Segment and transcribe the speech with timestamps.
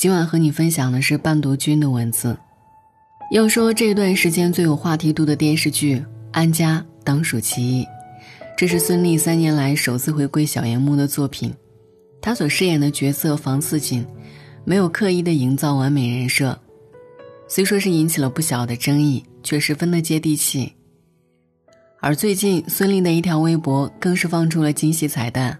[0.00, 2.34] 今晚和你分享的是伴读君的文字。
[3.32, 5.96] 要说这段时间最有话题度的电视剧
[6.32, 7.86] 《安家》当属其一。
[8.56, 11.52] 这是孙俪三年来首次回归小荧幕的作品，
[12.18, 14.02] 她所饰演的角色房似锦，
[14.64, 16.58] 没有刻意的营造完美人设，
[17.46, 20.72] 虽说是引起了不小的争议，却十分的接地气。
[22.00, 25.58] 而最近孙俪的一条微博更是放出了惊喜彩蛋，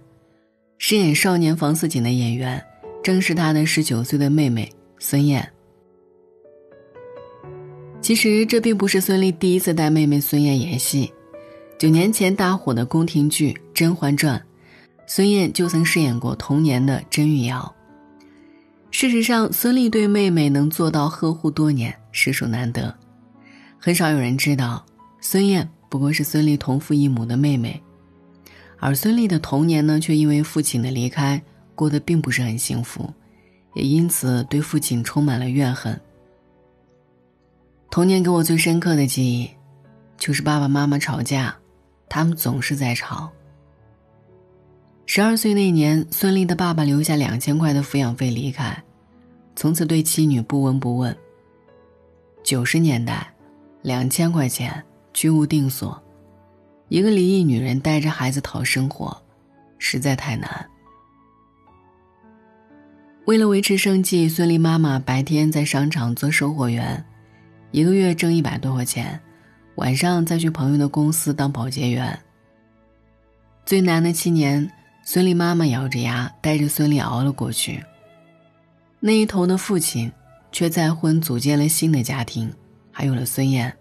[0.79, 2.59] 饰演少年房似锦的演员。
[3.02, 5.48] 正是他的十九岁的妹妹孙燕。
[8.00, 11.12] 其实这并不是孙俪第一次带妹妹孙燕演戏，
[11.78, 14.38] 九年前大火的宫廷剧《甄嬛传》，
[15.06, 17.74] 孙燕就曾饰演过童年的甄玉瑶。
[18.91, 22.92] 事实上，孙俪对妹妹能做到呵护多年，实属难得。
[23.78, 24.84] 很少有人知道，
[25.20, 27.80] 孙燕不过是孙俪同父异母的妹妹，
[28.78, 31.41] 而孙俪的童年呢，却因为父亲的离开。
[31.80, 33.11] 过得并不是很幸福，
[33.73, 35.98] 也因此对父亲充满了怨恨。
[37.91, 39.50] 童年给我最深刻的记忆，
[40.19, 41.56] 就是爸爸妈妈吵架，
[42.06, 43.33] 他们总是在吵。
[45.06, 48.77] 十二岁那年，孙俪的爸爸留下两千块的抚养费离开，
[49.56, 51.17] 从此对妻女不闻不问。
[52.44, 53.27] 九十年代，
[53.81, 54.84] 两千块钱
[55.15, 55.98] 居无定所，
[56.89, 59.17] 一个离异女人带着孩子讨生活，
[59.78, 60.69] 实在太难。
[63.31, 67.05] 为了维持生计，孙俪妈妈白天在商场做售货员，
[67.70, 69.20] 一个月挣一百多块钱，
[69.77, 72.19] 晚上再去朋友的公司当保洁员。
[73.64, 74.69] 最难的七年，
[75.05, 77.81] 孙俪妈妈咬着牙带着孙俪熬了过去。
[78.98, 80.11] 那一头的父亲，
[80.50, 82.53] 却再婚组建了新的家庭，
[82.91, 83.72] 还有了孙燕。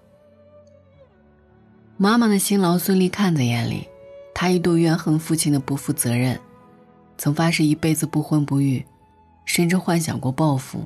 [1.98, 3.88] 妈妈的辛劳，孙俪看在眼里，
[4.32, 6.40] 她一度怨恨父亲的不负责任，
[7.18, 8.86] 曾发誓一辈子不婚不育。
[9.50, 10.86] 甚至幻想过报复。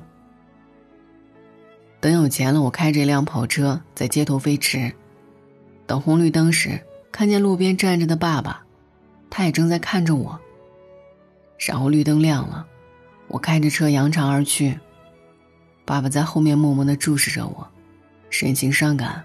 [2.00, 4.90] 等有钱了，我开着一辆跑车在街头飞驰。
[5.86, 6.80] 等红绿灯时，
[7.12, 8.64] 看见路边站着的爸爸，
[9.28, 10.40] 他也正在看着我。
[11.58, 12.66] 然后绿灯亮了，
[13.28, 14.78] 我开着车扬长而去。
[15.84, 17.68] 爸爸在后面默默的注视着我，
[18.30, 19.22] 神情伤感。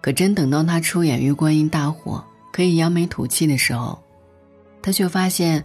[0.00, 2.24] 可真等到他出演《玉观音》大火，
[2.54, 4.02] 可以扬眉吐气的时候，
[4.80, 5.62] 他却发现。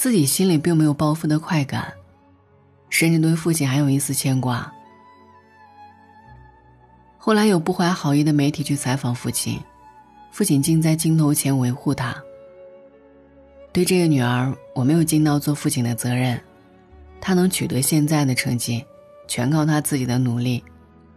[0.00, 1.92] 自己心里并没有报复的快感，
[2.88, 4.72] 甚至对父亲还有一丝牵挂。
[7.18, 9.60] 后来有不怀好意的媒体去采访父亲，
[10.32, 12.16] 父亲竟在镜头前维护他。
[13.72, 16.40] 对这个女儿，我没有尽到做父亲的责任，
[17.20, 18.82] 她能取得现在的成绩，
[19.28, 20.64] 全靠她自己的努力，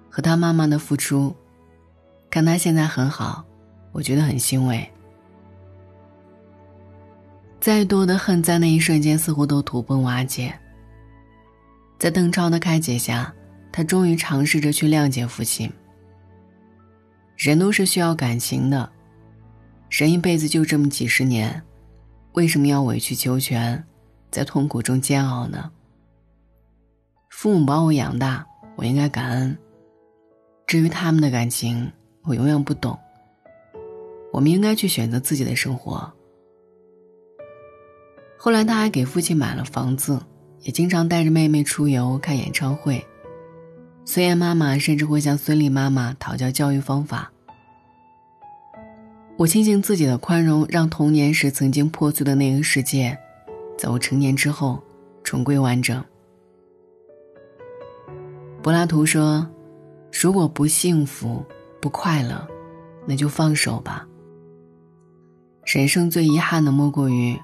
[0.10, 1.34] 和她妈妈的付出。
[2.30, 3.46] 看她现在很好，
[3.94, 4.93] 我觉得很欣慰。
[7.64, 10.54] 再多的恨，在那一瞬间似乎都土崩瓦解。
[11.98, 13.34] 在邓超的开解下，
[13.72, 15.72] 他终于尝试着去谅解父亲。
[17.38, 18.92] 人都是需要感情的，
[19.90, 21.64] 人一辈子就这么几十年，
[22.34, 23.82] 为什么要委曲求全，
[24.30, 25.72] 在痛苦中煎熬呢？
[27.30, 28.46] 父母把我养大，
[28.76, 29.58] 我应该感恩。
[30.68, 31.90] 至于他们的感情，
[32.24, 33.00] 我永远不懂。
[34.34, 36.14] 我们应该去选择自己的生活。
[38.46, 40.20] 后来，他还给父亲买了房子，
[40.64, 43.02] 也经常带着妹妹出游、看演唱会。
[44.04, 47.32] 孙燕妈妈甚至会向孙俪妈妈讨教教育方法。
[49.38, 53.18] 我庆幸自己的宽容，让童年时曾经破碎的那个世界，
[53.78, 54.78] 在我成年之后
[55.24, 56.04] 重归完整。
[58.62, 59.48] 柏拉图说
[60.12, 61.42] ：“如果不幸福、
[61.80, 62.46] 不快乐，
[63.06, 64.06] 那就放手吧。
[65.64, 67.40] 人生最遗憾的，莫过于……”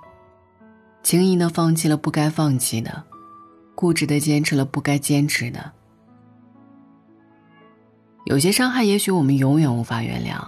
[1.01, 3.03] 轻易的放弃了不该放弃的，
[3.73, 5.71] 固执的坚持了不该坚持的。
[8.25, 10.39] 有些伤害，也许我们永远无法原谅，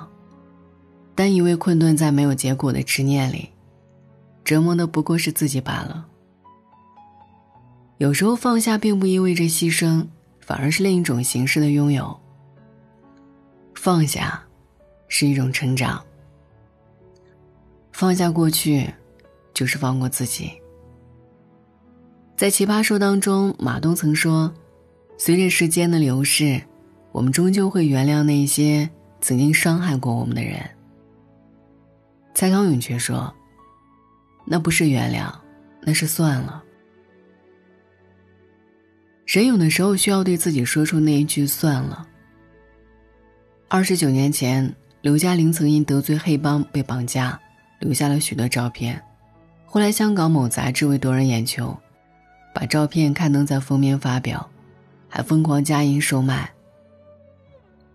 [1.15, 3.49] 但因为困顿在没有结果的执念里，
[4.43, 6.05] 折磨的不过是自己罢了。
[7.97, 10.05] 有时候放下，并不意味着牺牲，
[10.39, 12.19] 反而是另一种形式的拥有。
[13.73, 14.43] 放下，
[15.07, 16.03] 是一种成长。
[17.91, 18.93] 放下过去。
[19.53, 20.51] 就是放过自己。
[22.35, 24.51] 在《奇葩说》当中，马东曾说
[25.17, 26.59] ：“随着时间的流逝，
[27.11, 28.89] 我们终究会原谅那些
[29.19, 30.59] 曾经伤害过我们的人。”
[32.33, 33.31] 蔡康永却说
[34.45, 35.31] ：“那不是原谅，
[35.81, 36.63] 那是算了。”
[39.27, 42.07] 人有的时候需要对自己说出那一句“算了”。
[43.69, 47.39] 二十九年前，刘嘉玲曾因得罪黑帮被绑架，
[47.79, 49.01] 留下了许多照片。
[49.73, 51.73] 后来，香港某杂志为夺人眼球，
[52.53, 54.45] 把照片刊登在封面发表，
[55.07, 56.51] 还疯狂加印售卖。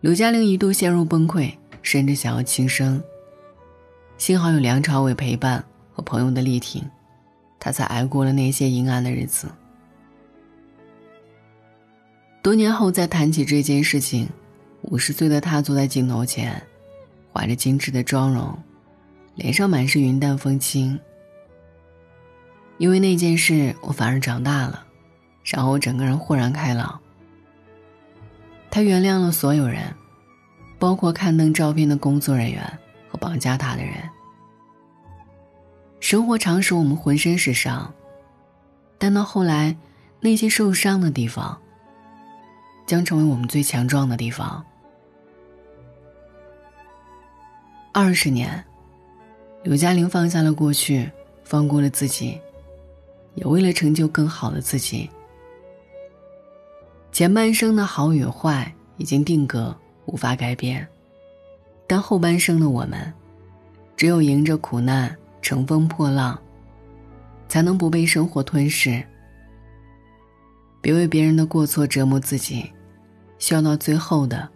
[0.01, 1.53] 刘嘉玲一度陷入崩溃，
[1.83, 2.99] 甚至想要轻生。
[4.17, 5.63] 幸好有梁朝伟陪伴
[5.93, 6.83] 和朋友的力挺，
[7.61, 9.47] 她才挨过了那些阴暗的日子。
[12.41, 14.27] 多年后再谈起这件事情，
[14.81, 16.59] 五十岁的她坐在镜头前，
[17.31, 18.59] 画着精致的妆容，
[19.35, 20.99] 脸上满是云淡风轻。
[22.79, 24.85] 因为那件事，我反而长大了，
[25.45, 27.01] 然后我整个人豁然开朗。
[28.71, 29.83] 他原谅了所有人，
[30.79, 32.63] 包括刊登照片的工作人员
[33.09, 33.95] 和绑架他的人。
[36.01, 37.91] 生活常使我们浑身是伤，
[38.99, 39.75] 但到后来，
[40.21, 41.59] 那些受伤的地方，
[42.85, 44.63] 将成为我们最强壮的地方。
[47.93, 48.63] 二十年，
[49.63, 51.11] 刘嘉玲放下了过去，
[51.43, 52.39] 放过了自己。
[53.37, 55.09] 也为了成就更好的自己。
[57.13, 59.75] 前半生的好与坏已经定格，
[60.07, 60.87] 无法改变，
[61.87, 63.13] 但后半生的我们，
[63.97, 66.39] 只有迎着苦难，乘风破浪，
[67.49, 69.03] 才能不被生活吞噬。
[70.83, 72.71] 别为别人的过错折磨自己，
[73.39, 74.49] 笑到最后的，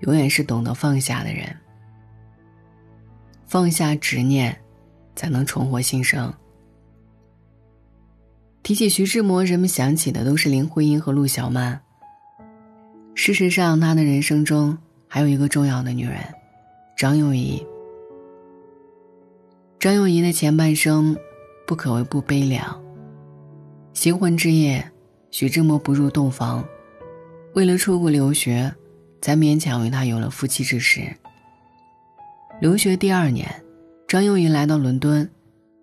[0.00, 1.54] 永远是懂得放下的人。
[3.46, 4.58] 放下执念，
[5.14, 6.32] 才能重获新生。
[8.68, 11.80] 提起徐志摩，人们想起的都是林徽因和陆小曼。
[13.14, 14.76] 事实上，他的人生中
[15.06, 16.18] 还有一个重要的女人，
[16.94, 17.66] 张幼仪。
[19.80, 21.16] 张幼仪的前半生
[21.66, 22.78] 不可谓不悲凉。
[23.94, 24.86] 新婚之夜，
[25.30, 26.62] 徐志摩不入洞房，
[27.54, 28.70] 为了出国留学，
[29.22, 31.10] 才勉强与他有了夫妻之实。
[32.60, 33.48] 留学第二年，
[34.06, 35.26] 张幼仪来到伦敦，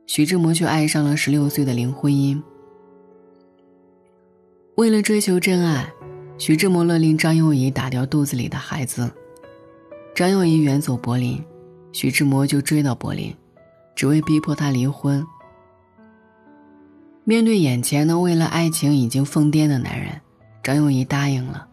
[0.06, 2.40] 徐志摩却爱上了十六岁的林徽因。
[4.75, 5.89] 为了追求真爱，
[6.38, 9.10] 徐志摩勒令张幼仪打掉肚子里的孩子。
[10.13, 11.42] 张幼仪远走柏林，
[11.94, 13.33] 徐志摩就追到柏林，
[13.95, 15.25] 只为逼迫她离婚。
[17.24, 20.19] 面对眼前的为了爱情已经疯癫的男人，
[20.62, 21.66] 张幼仪答应了。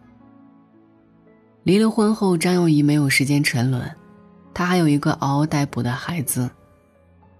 [1.63, 3.83] 离了婚后，张幼仪没有时间沉沦，
[4.53, 6.49] 她还有一个嗷嗷待哺的孩子。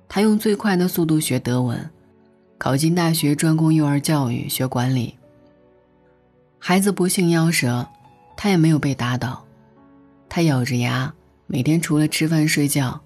[0.10, 1.90] 她用最快的速度学德文，
[2.58, 5.18] 考进大学专攻幼儿教育学管理。
[6.66, 7.86] 孩子不幸夭折，
[8.38, 9.46] 他也没有被打倒，
[10.30, 11.14] 他咬着牙，
[11.46, 12.98] 每天除了吃饭睡觉，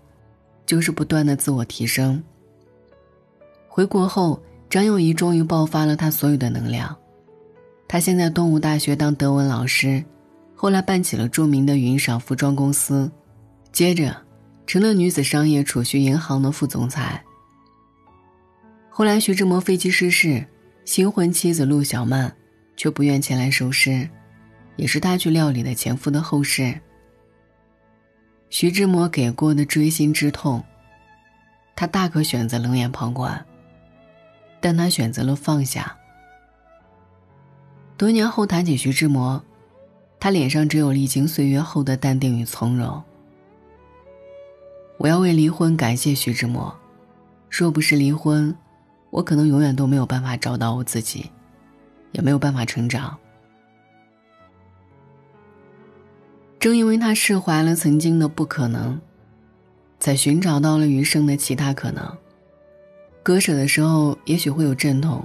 [0.67, 2.23] 就是不断的自我提升。
[3.67, 4.39] 回国后，
[4.69, 6.95] 张幼仪终于爆发了她所有的能量。
[7.87, 10.05] 她先在东吴大学当德文老师，
[10.53, 13.11] 后来办起了著名的云裳服装公司，
[13.71, 14.15] 接着
[14.67, 17.19] 成了女子商业储蓄银行的副总裁。
[18.87, 20.45] 后来徐志摩飞机失事，
[20.85, 22.31] 新婚妻子陆小曼。
[22.77, 24.07] 却不愿前来收尸，
[24.77, 26.79] 也是他去料理的前夫的后事。
[28.49, 30.63] 徐志摩给过的锥心之痛，
[31.75, 33.45] 他大可选择冷眼旁观，
[34.61, 35.97] 但他选择了放下。
[37.97, 39.43] 多年后谈起徐志摩，
[40.19, 43.03] 他脸上只有历经岁月后的淡定与从容。
[44.99, 46.73] 我要为离婚感谢徐志摩，
[47.49, 48.55] 若不是离婚，
[49.09, 51.29] 我可能永远都没有办法找到我自己。
[52.17, 53.17] 也没有办法成长。
[56.59, 58.99] 正因为他释怀了曾经的不可能，
[59.99, 62.17] 才寻找到了余生的其他可能。
[63.21, 65.23] 割舍的时候也许会有阵痛，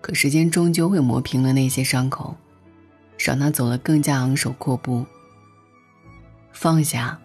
[0.00, 2.34] 可时间终究会磨平了那些伤口，
[3.18, 5.04] 让他走得更加昂首阔步。
[6.52, 7.20] 放下，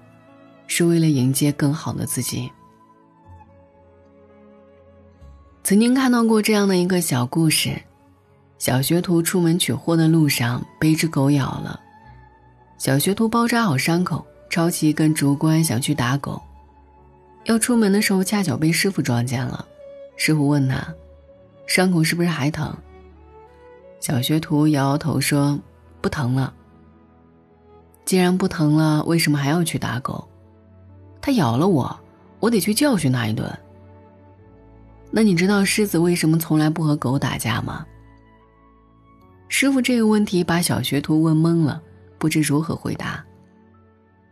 [0.67, 2.51] 是为了迎接更好的自己。
[5.63, 7.81] 曾经看到过这样的一个小故事。
[8.57, 11.79] 小学徒出门取货的路上被一只狗咬了，
[12.77, 16.41] 小学徒包扎好伤口，抄起一根竹竿想去打狗。
[17.43, 19.65] 要出门的时候，恰巧被师傅撞见了。
[20.15, 20.81] 师傅问他
[21.67, 22.75] ：“伤口是不是还疼？”
[23.99, 25.59] 小学徒摇摇头说
[26.01, 26.53] ：“不疼了。”
[28.05, 30.27] 既然不疼了，为什么还要去打狗？
[31.21, 31.99] 他咬了我，
[32.39, 33.51] 我得去教训他一顿。
[35.11, 37.85] 那你知道狮子为什么从来不和狗打架吗？
[39.57, 41.81] 师傅这个问题把小学徒问懵了，
[42.17, 43.25] 不知如何回答。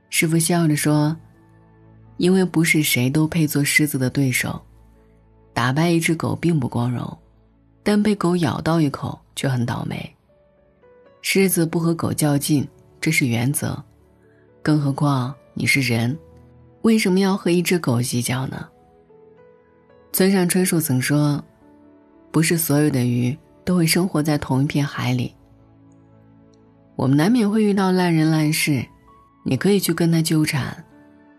[0.10, 1.16] 师傅笑着说
[2.20, 4.62] ：“因为不是谁都配做狮子的对手，
[5.54, 7.18] 打败一只狗并不光荣，
[7.84, 10.14] 但被狗咬到一口却很倒霉。
[11.22, 12.68] 狮子不和狗较劲，
[13.00, 13.82] 这是原则，
[14.62, 16.20] 更何况你是人，
[16.82, 18.68] 为什么要和一只狗计较呢？”
[20.12, 21.42] 村上春树曾说
[22.30, 23.34] ：“不是所有的鱼。”
[23.64, 25.34] 都会生活在同一片海里。
[26.96, 28.86] 我们难免会遇到烂人烂事，
[29.44, 30.86] 你可以去跟他纠缠，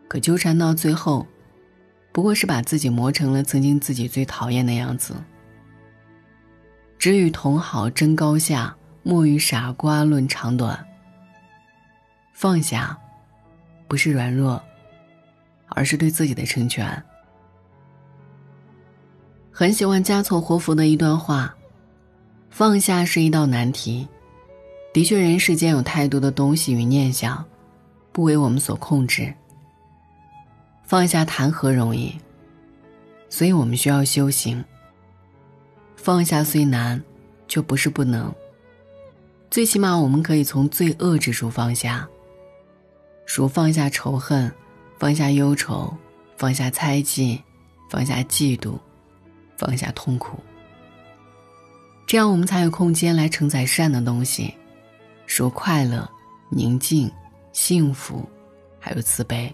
[0.08, 1.26] 可纠缠到最后，
[2.12, 5.14] 不过是把自己磨成了曾经自己最讨厌的样子。
[6.98, 10.82] 只与同好争高下，莫与傻瓜论长短。
[12.32, 12.98] 放下，
[13.86, 14.60] 不是软弱，
[15.68, 17.02] 而是对自己的成全。
[19.52, 21.54] 很喜欢加措活佛的一段话：
[22.56, 24.06] 放下是一道难题。
[24.92, 27.44] 的确，人世间有太多的东西与念想，
[28.12, 29.34] 不为我们所控制。
[30.84, 32.16] 放下谈何容易？
[33.28, 34.64] 所以我们需要修行。
[35.96, 37.02] 放下虽难，
[37.48, 38.32] 却不是不能。
[39.50, 42.08] 最起码，我们可以从最恶之处放下，
[43.26, 44.48] 如放下仇恨，
[44.96, 45.92] 放下忧愁，
[46.36, 47.42] 放下猜忌，
[47.90, 48.78] 放下嫉妒，
[49.56, 50.38] 放下痛苦。
[52.06, 54.54] 这样，我们才有空间来承载善的东西。
[55.26, 56.08] 说快乐、
[56.50, 57.10] 宁静、
[57.52, 58.28] 幸福，
[58.78, 59.52] 还有慈悲。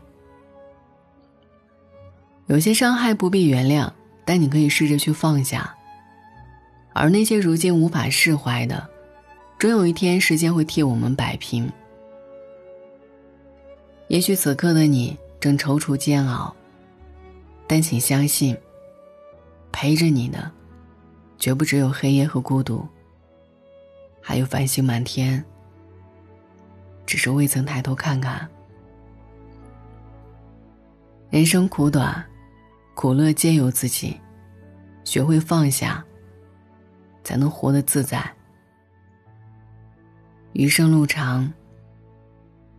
[2.47, 3.88] 有些伤害不必原谅，
[4.25, 5.73] 但你可以试着去放下。
[6.92, 8.85] 而那些如今无法释怀的，
[9.57, 11.71] 终有一天时间会替我们摆平。
[14.09, 16.52] 也许此刻的你正踌躇煎熬，
[17.69, 18.57] 但请相信，
[19.71, 20.50] 陪着你的，
[21.40, 22.87] 绝不只有黑夜和孤独，
[24.20, 25.42] 还有繁星满天。
[27.06, 28.47] 只是未曾抬头看看。
[31.30, 32.23] 人生苦短，
[32.94, 34.20] 苦乐皆由自己，
[35.02, 36.04] 学会放下，
[37.25, 38.30] 才能活得自在。
[40.52, 41.50] 余生路长，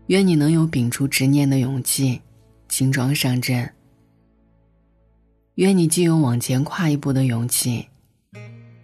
[0.05, 2.21] 愿你能有摒除执念的勇气，
[2.69, 3.67] 轻装上阵。
[5.55, 7.87] 愿你既有往前跨一步的勇气，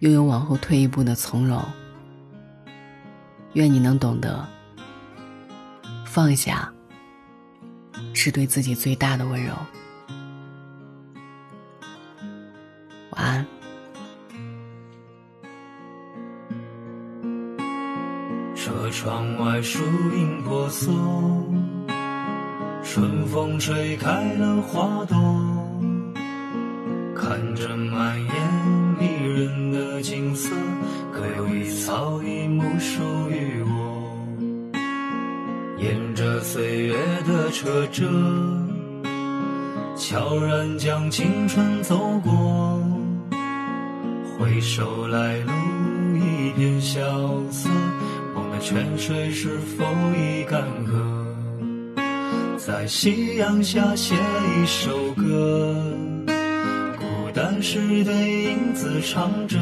[0.00, 1.62] 又有往后退一步的从容。
[3.54, 4.46] 愿你能懂得。
[6.04, 6.72] 放下，
[8.14, 9.52] 是对自己最大的温柔。
[13.10, 13.46] 晚安。
[18.54, 19.80] 车窗外树
[20.16, 20.92] 影婆娑，
[22.82, 25.16] 春风吹开了花朵，
[27.14, 28.20] 看着满
[36.50, 36.94] 岁月
[37.26, 38.08] 的车辙，
[39.98, 42.82] 悄然将青春走过。
[44.38, 45.52] 回首来路
[46.16, 47.02] 一片萧
[47.50, 47.68] 瑟，
[48.34, 49.84] 梦的泉水是否
[50.16, 52.56] 已干涸？
[52.56, 55.76] 在夕阳下写一首歌，
[56.98, 59.58] 孤单时的影子唱着，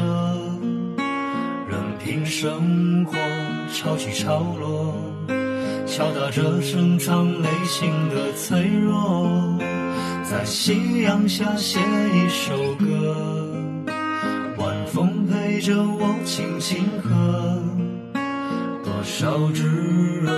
[1.67, 3.17] 任凭生活
[3.73, 4.95] 潮起潮落。
[5.87, 9.57] 敲打着深藏内心的脆弱，
[10.29, 13.15] 在夕阳下写一首歌，
[14.57, 17.63] 晚风陪着我轻轻和，
[18.83, 19.63] 多少炙
[20.21, 20.31] 热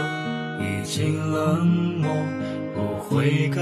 [0.61, 1.65] 已经冷
[1.99, 2.15] 漠，
[2.75, 3.61] 不悔改，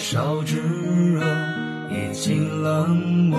[0.00, 1.20] 少炙热，
[1.90, 2.88] 已经冷
[3.28, 3.38] 漠，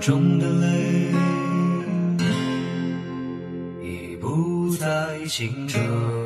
[0.00, 1.12] 中的泪
[3.82, 6.25] 已不再清澈。